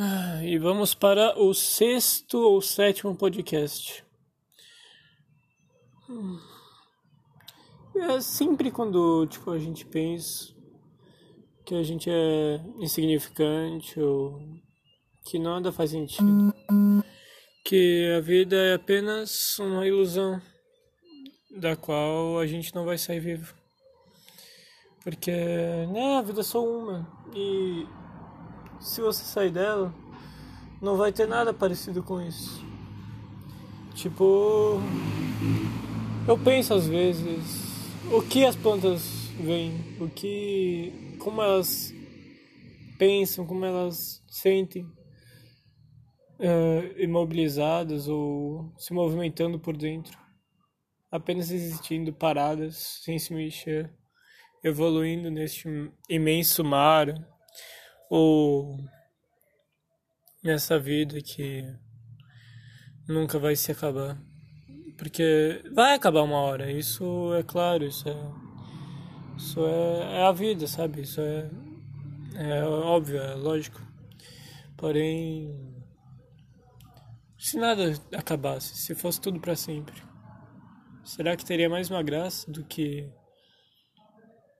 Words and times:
Ah, 0.00 0.44
e 0.44 0.56
vamos 0.58 0.94
para 0.94 1.36
o 1.36 1.52
sexto 1.52 2.38
ou 2.38 2.62
sétimo 2.62 3.16
podcast. 3.16 4.04
Hum. 6.08 6.38
É 7.96 8.20
sempre 8.20 8.70
quando 8.70 9.26
tipo, 9.26 9.50
a 9.50 9.58
gente 9.58 9.84
pensa 9.84 10.54
que 11.66 11.74
a 11.74 11.82
gente 11.82 12.08
é 12.08 12.60
insignificante 12.76 13.98
ou 13.98 14.40
que 15.24 15.36
nada 15.36 15.72
faz 15.72 15.90
sentido. 15.90 16.54
Que 17.64 18.14
a 18.16 18.20
vida 18.20 18.54
é 18.54 18.74
apenas 18.74 19.58
uma 19.58 19.84
ilusão 19.84 20.40
da 21.50 21.74
qual 21.74 22.38
a 22.38 22.46
gente 22.46 22.72
não 22.72 22.84
vai 22.84 22.98
sair 22.98 23.18
vivo. 23.18 23.52
Porque 25.02 25.32
né, 25.92 26.18
a 26.18 26.22
vida 26.22 26.42
é 26.42 26.44
só 26.44 26.64
uma. 26.64 27.04
E 27.34 27.84
se 28.80 29.00
você 29.00 29.24
sair 29.24 29.50
dela, 29.50 29.92
não 30.80 30.96
vai 30.96 31.12
ter 31.12 31.26
nada 31.26 31.52
parecido 31.52 32.02
com 32.02 32.20
isso. 32.20 32.64
Tipo, 33.94 34.80
eu 36.26 36.38
penso 36.38 36.74
às 36.74 36.86
vezes 36.86 37.68
o 38.12 38.22
que 38.22 38.44
as 38.44 38.54
plantas 38.54 39.28
veem, 39.40 39.96
o 40.00 40.08
que, 40.08 41.16
como 41.18 41.42
elas 41.42 41.92
pensam, 42.96 43.44
como 43.44 43.64
elas 43.64 44.22
sentem, 44.28 44.84
uh, 46.38 47.02
imobilizadas 47.02 48.08
ou 48.08 48.72
se 48.76 48.92
movimentando 48.92 49.58
por 49.58 49.76
dentro, 49.76 50.16
apenas 51.10 51.50
existindo 51.50 52.12
paradas, 52.12 53.00
sem 53.04 53.18
se 53.18 53.34
mexer, 53.34 53.92
evoluindo 54.62 55.30
neste 55.30 55.68
imenso 56.08 56.62
mar 56.64 57.08
ou 58.10 58.76
nessa 60.42 60.78
vida 60.78 61.20
que 61.20 61.64
nunca 63.08 63.38
vai 63.38 63.56
se 63.56 63.72
acabar. 63.72 64.20
Porque 64.96 65.62
vai 65.74 65.94
acabar 65.94 66.22
uma 66.22 66.38
hora, 66.38 66.70
isso 66.72 67.32
é 67.34 67.42
claro, 67.42 67.84
isso 67.84 68.08
é. 68.08 68.48
Isso 69.36 69.64
é, 69.64 70.18
é 70.18 70.22
a 70.24 70.32
vida, 70.32 70.66
sabe? 70.66 71.02
Isso 71.02 71.20
é, 71.20 71.48
é 72.34 72.64
óbvio, 72.64 73.18
é 73.18 73.34
lógico. 73.34 73.80
Porém, 74.76 75.78
se 77.38 77.56
nada 77.56 77.94
acabasse, 78.16 78.76
se 78.76 78.96
fosse 78.96 79.20
tudo 79.20 79.38
para 79.38 79.54
sempre, 79.54 80.02
será 81.04 81.36
que 81.36 81.44
teria 81.44 81.70
mais 81.70 81.88
uma 81.88 82.02
graça 82.02 82.50
do 82.50 82.64
que 82.64 83.08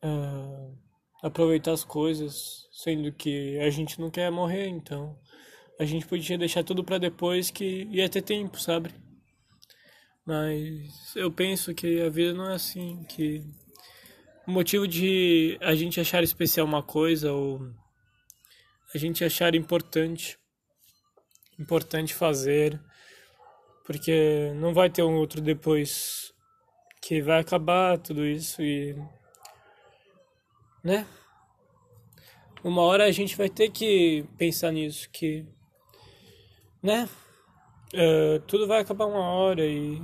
uh, 0.04 0.78
aproveitar 1.22 1.72
as 1.72 1.84
coisas, 1.84 2.68
sendo 2.72 3.12
que 3.12 3.58
a 3.58 3.70
gente 3.70 4.00
não 4.00 4.10
quer 4.10 4.30
morrer, 4.30 4.68
então 4.68 5.18
a 5.78 5.84
gente 5.84 6.06
podia 6.06 6.38
deixar 6.38 6.64
tudo 6.64 6.82
para 6.84 6.98
depois 6.98 7.50
que 7.50 7.86
ia 7.90 8.08
ter 8.08 8.22
tempo, 8.22 8.60
sabe? 8.60 8.90
Mas 10.26 11.14
eu 11.16 11.30
penso 11.30 11.74
que 11.74 12.00
a 12.02 12.08
vida 12.08 12.34
não 12.34 12.50
é 12.50 12.54
assim, 12.54 13.04
que 13.08 13.42
o 14.46 14.50
motivo 14.50 14.86
de 14.86 15.58
a 15.60 15.74
gente 15.74 16.00
achar 16.00 16.22
especial 16.22 16.66
uma 16.66 16.82
coisa 16.82 17.32
ou 17.32 17.60
a 18.94 18.98
gente 18.98 19.24
achar 19.24 19.54
importante 19.54 20.38
importante 21.58 22.14
fazer, 22.14 22.80
porque 23.84 24.52
não 24.56 24.72
vai 24.72 24.88
ter 24.88 25.02
um 25.02 25.16
outro 25.16 25.40
depois 25.40 26.32
que 27.02 27.20
vai 27.20 27.40
acabar 27.40 27.98
tudo 27.98 28.24
isso 28.24 28.62
e 28.62 28.96
né? 30.82 31.06
Uma 32.62 32.82
hora 32.82 33.04
a 33.04 33.12
gente 33.12 33.36
vai 33.36 33.48
ter 33.48 33.70
que 33.70 34.24
pensar 34.36 34.72
nisso, 34.72 35.08
que, 35.10 35.46
né? 36.82 37.08
Uh, 37.94 38.40
tudo 38.46 38.66
vai 38.66 38.80
acabar 38.80 39.06
uma 39.06 39.30
hora 39.30 39.64
e 39.64 40.02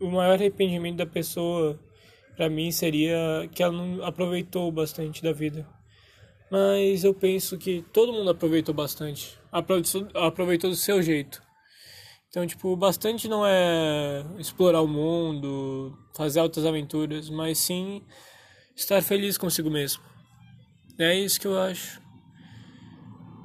o 0.00 0.10
maior 0.10 0.34
arrependimento 0.34 0.96
da 0.96 1.06
pessoa 1.06 1.78
para 2.36 2.48
mim 2.48 2.70
seria 2.70 3.48
que 3.52 3.62
ela 3.62 3.72
não 3.72 4.04
aproveitou 4.04 4.70
bastante 4.72 5.22
da 5.22 5.32
vida. 5.32 5.66
Mas 6.50 7.04
eu 7.04 7.14
penso 7.14 7.58
que 7.58 7.84
todo 7.92 8.12
mundo 8.12 8.30
aproveitou 8.30 8.74
bastante. 8.74 9.38
Aproveitou, 9.50 10.08
aproveitou 10.14 10.70
do 10.70 10.76
seu 10.76 11.02
jeito. 11.02 11.42
Então, 12.28 12.46
tipo, 12.46 12.76
bastante 12.76 13.28
não 13.28 13.46
é 13.46 14.24
explorar 14.38 14.80
o 14.82 14.88
mundo, 14.88 15.96
fazer 16.16 16.40
altas 16.40 16.66
aventuras, 16.66 17.30
mas 17.30 17.58
sim 17.58 18.02
estar 18.74 19.02
feliz 19.02 19.38
consigo 19.38 19.70
mesmo. 19.70 20.02
É 20.98 21.14
isso 21.14 21.40
que 21.40 21.46
eu 21.46 21.60
acho. 21.60 22.00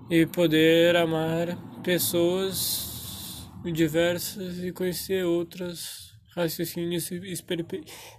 E 0.10 0.26
poder 0.26 0.96
amar 0.96 1.56
pessoas 1.84 3.50
diversas 3.74 4.64
e 4.64 4.72
conhecer 4.72 5.26
outras 5.26 6.14
raciocínios 6.36 7.12
e 7.12 7.34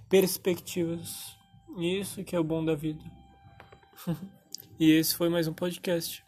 perspectivas. 0.08 1.36
Isso 1.78 2.24
que 2.24 2.34
é 2.34 2.40
o 2.40 2.44
bom 2.44 2.64
da 2.64 2.74
vida. 2.74 3.02
e 4.78 4.90
esse 4.92 5.14
foi 5.14 5.28
mais 5.28 5.46
um 5.48 5.52
podcast. 5.52 6.24